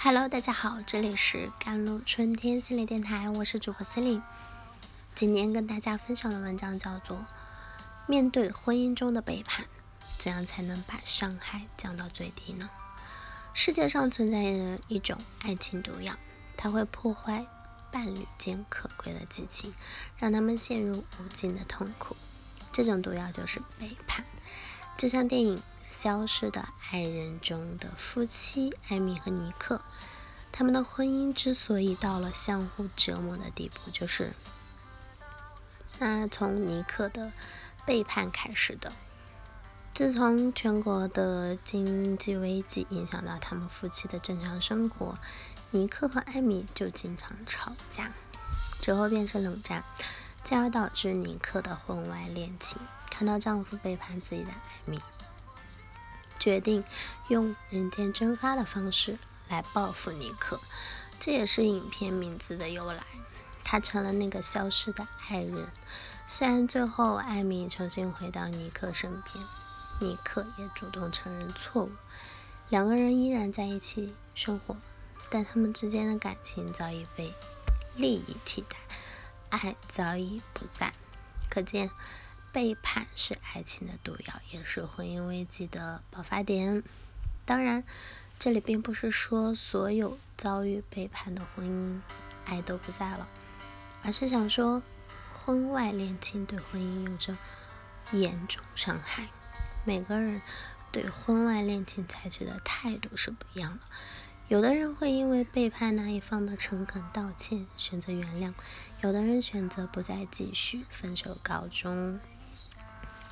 [0.00, 4.22] Hello，大家好，这里是甘露春天心理电台，我是主播 c e l i n e
[5.16, 7.16] 今天跟大家分享的文章叫做
[8.06, 9.66] 《面对婚姻中的背叛，
[10.16, 12.70] 怎样才能把伤害降到最低呢？》
[13.58, 16.14] 世界上存在着一种爱情毒药，
[16.56, 17.44] 它会破坏
[17.90, 19.74] 伴侣间可贵的激情，
[20.16, 22.16] 让他们陷入无尽的痛苦。
[22.70, 24.24] 这种毒药就是背叛，
[24.96, 25.60] 就像电影。
[25.88, 29.80] 消失的爱人中的夫妻艾米和尼克，
[30.52, 34.34] 他们的婚姻之所以到了相互折磨的地步，就是
[35.98, 37.32] 那从尼克的
[37.86, 38.92] 背叛开始的。
[39.94, 45.16] 自从全国的经济危机影响到他们夫妻的正常生活，
[45.70, 48.12] 尼克和艾米就经常吵架，
[48.82, 49.82] 之后便是冷战，
[50.44, 52.78] 进而导致尼克的婚外恋情。
[53.10, 55.00] 看到丈夫背叛自己的艾米。
[56.48, 56.82] 决定
[57.28, 59.18] 用人间蒸发的方式
[59.50, 60.58] 来报复尼克，
[61.20, 63.04] 这也是影片名字的由来。
[63.62, 65.68] 他成了那个消失的爱人。
[66.26, 69.44] 虽然最后艾米重新回到尼克身边，
[70.00, 71.90] 尼克也主动承认错误，
[72.70, 74.74] 两个人依然在一起生活，
[75.28, 77.34] 但他们之间的感情早已被
[77.94, 78.78] 利益替代，
[79.50, 80.94] 爱早已不在。
[81.50, 81.90] 可见。
[82.52, 86.82] 背叛是爱情的毒药，也是婚姻危机的爆发点。
[87.44, 87.84] 当然，
[88.38, 92.00] 这里并不是说所有遭遇背叛的婚姻
[92.44, 93.28] 爱都不在了，
[94.02, 94.82] 而是想说，
[95.32, 97.36] 婚外恋情对婚姻有着
[98.12, 99.28] 严重伤害。
[99.84, 100.42] 每个人
[100.90, 103.80] 对婚外恋情采取的态度是不一样的。
[104.48, 108.54] 有的人会因为背叛那一方的诚恳道歉，选择原谅；
[109.02, 112.18] 有的人选择不再继续，分手告终。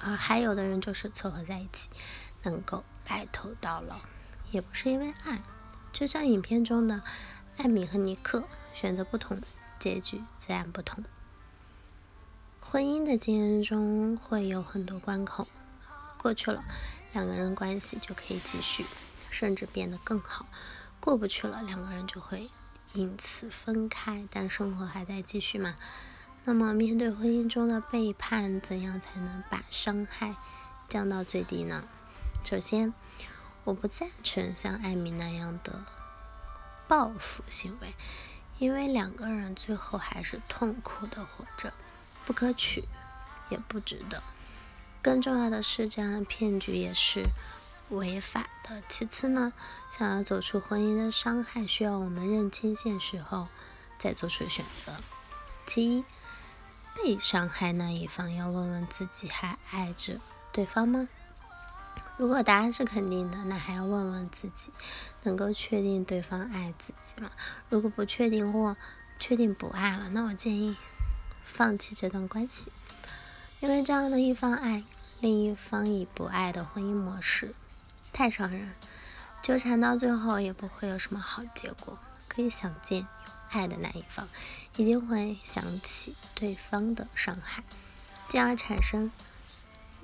[0.06, 1.90] 而还有的人就是凑合在一起，
[2.44, 3.96] 能够白头到老，
[4.52, 5.40] 也不是因为爱。
[5.92, 7.02] 就像影片中的
[7.56, 9.40] 艾米和尼克，选择不同，
[9.80, 11.02] 结局自然不同。
[12.60, 15.48] 婚姻的经验中会有很多关口，
[16.18, 16.62] 过去了，
[17.12, 18.86] 两个人关系就可以继续，
[19.30, 20.46] 甚至变得更好；
[21.00, 22.48] 过不去了，两个人就会
[22.92, 25.74] 因此分开，但生活还在继续嘛。
[26.48, 30.36] 那么，面对婚姻中的背叛，怎样才能把伤害
[30.88, 31.82] 降到最低呢？
[32.44, 32.94] 首先，
[33.64, 35.84] 我不赞成像艾米那样的
[36.86, 37.92] 报复行为，
[38.60, 41.72] 因为两个人最后还是痛苦的活着，
[42.24, 42.84] 不可取，
[43.48, 44.22] 也不值得。
[45.02, 47.24] 更重要的是，这样的骗局也是
[47.88, 48.80] 违法的。
[48.88, 49.52] 其次呢，
[49.90, 53.48] 想要走出婚姻的伤害，需要我们认清现实后
[53.98, 54.92] 再做出选择。
[55.66, 56.04] 其一。
[56.96, 60.18] 被伤害那一方要问问自己还爱着
[60.50, 61.08] 对方吗？
[62.16, 64.72] 如果答案是肯定的，那还要问问自己
[65.22, 67.30] 能够确定对方爱自己吗？
[67.68, 68.76] 如果不确定或
[69.18, 70.76] 确定不爱了，那我建议
[71.44, 72.72] 放弃这段关系，
[73.60, 74.82] 因为这样的一方爱，
[75.20, 77.54] 另一方已不爱的婚姻模式
[78.12, 78.72] 太伤人，
[79.42, 81.98] 纠缠到最后也不会有什么好结果。
[82.28, 83.06] 可以想见。
[83.50, 84.28] 爱的那一方
[84.76, 87.62] 一定会想起对方的伤害，
[88.28, 89.10] 进而产生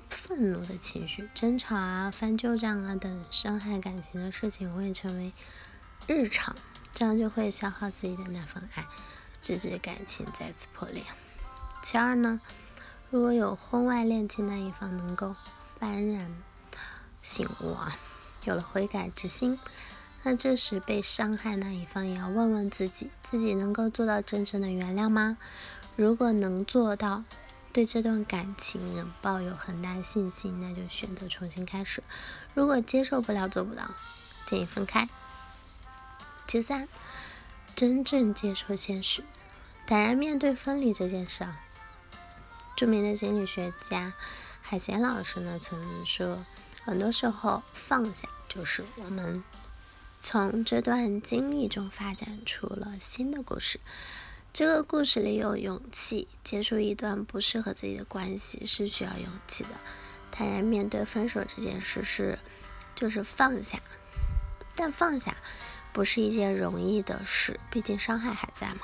[0.09, 5.33] 愤怒的情绪，争吵啊、翻旧账啊等伤害感情的事情会成为
[6.07, 6.55] 日常，
[6.93, 8.85] 这样就会消耗自己的那份爱，
[9.41, 11.03] 直至感情再次破裂。
[11.81, 12.39] 其二呢，
[13.09, 15.35] 如果有婚外恋情那一方能够
[15.79, 16.31] 幡然
[17.21, 17.97] 醒悟啊，
[18.45, 19.59] 有了悔改之心。
[20.25, 25.37] 那这时被伤害那一方也要问问自己，自己能够做到真正的原谅吗？
[25.97, 27.25] 如果能做到，
[27.73, 32.01] 对这段感情仍抱有很大信心，那就选择重新开始；
[32.53, 33.91] 如果接受不了，做不到，
[34.45, 35.09] 建议分开。
[36.47, 36.87] 其三，
[37.75, 39.23] 真正接受现实，
[39.85, 41.59] 坦然面对分离这件事啊。
[42.77, 44.13] 著名的心理学家
[44.61, 46.45] 海贤老师呢曾说，
[46.85, 49.43] 很多时候放下就是我们。
[50.25, 53.81] 从这段经历中发展出了新的故事。
[54.53, 59.71] 这个故事里有勇气，结束一段不适合自己的关系是需要勇气的。
[60.31, 62.39] 坦然面对分手这件事是，
[62.95, 63.81] 就是放下。
[64.75, 65.35] 但放下
[65.91, 68.79] 不是一件容易的事，毕竟伤害还在嘛。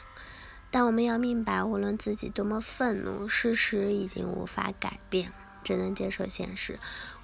[0.69, 5.31] 但我们要明白，无论自己多么愤怒，事实已经无法改变，
[5.63, 6.77] 只能接受现实。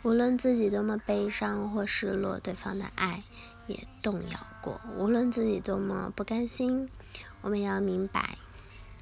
[0.03, 3.21] 无论自己多么悲伤或失落，对方的爱。
[3.67, 6.89] 也动摇过，无论自己多么不甘心，
[7.41, 8.37] 我们要明白，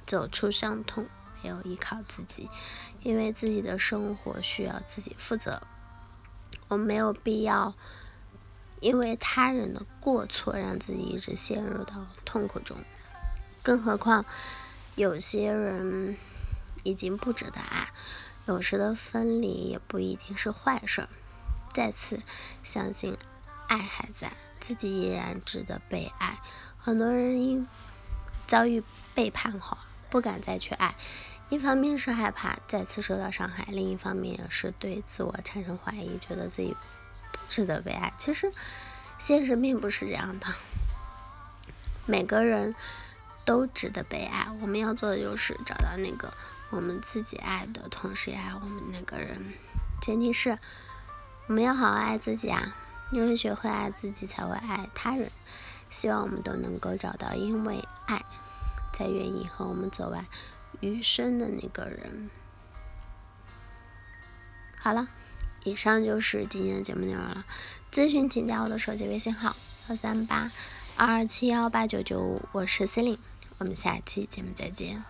[0.06, 1.06] 走出伤痛
[1.42, 2.48] 没有依靠自己，
[3.02, 5.62] 因为自己的生活需要自己负责。
[6.68, 7.74] 我们没有必要
[8.80, 12.76] 因为他人的过错让自己一直陷入到痛苦中。
[13.62, 14.24] 更何况，
[14.94, 16.16] 有些人
[16.82, 17.88] 已经不值得爱。
[18.46, 21.08] 有时的分离也不一定是坏事。
[21.72, 22.20] 再次
[22.62, 23.16] 相信，
[23.68, 24.34] 爱还在，
[24.64, 26.38] 自己依然值得被爱。
[26.78, 27.68] 很多人因
[28.46, 28.82] 遭遇
[29.14, 29.76] 背叛后
[30.08, 30.94] 不敢再去爱，
[31.50, 36.74] 一方面是害怕再次受到伤害，另一方面也是对自我产生怀疑，觉得自己
[37.30, 38.10] 不值得被爱。
[38.16, 38.50] 其实，
[39.18, 40.46] 现实并不是这样的。
[42.06, 42.74] 每个人
[43.44, 46.32] 都值得被爱，我们要做的就是找到那个。
[46.70, 49.52] 我们自己爱的同时也爱我们那个人，
[50.00, 50.58] 前提是
[51.46, 52.74] 我们要好好爱自己啊！
[53.10, 55.30] 因为学会爱自己，才会爱他人。
[55.90, 58.24] 希望我们都能够找到因为爱
[58.92, 60.26] 才愿意和我们走完
[60.80, 62.30] 余生的那个人。
[64.80, 65.08] 好了，
[65.64, 67.44] 以上就是今天的节目内容了。
[67.92, 69.54] 咨询请加我的手机微信号：
[69.88, 70.50] 幺三八
[70.96, 73.20] 二二七幺八九九五，我是 c e l i n e
[73.58, 75.04] 我们下期节目再见。